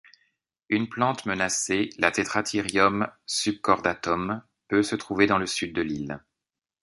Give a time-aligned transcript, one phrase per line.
[0.69, 6.19] Une plante menacée, la Tetrathyrium subcordatum, peut se trouver dans le sud de l'île.